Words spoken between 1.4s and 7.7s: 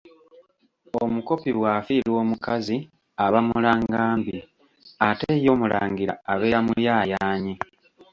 bw'afiirwa omukazi aba mulangambi ate ye omulangira abeera muyayaanyi.